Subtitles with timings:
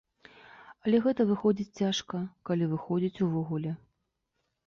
[0.85, 2.17] Але гэта выходзіць цяжка,
[2.51, 3.71] калі выходзіць увогуле.